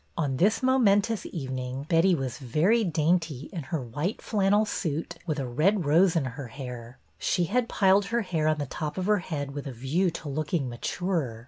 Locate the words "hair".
6.47-6.97, 8.23-8.47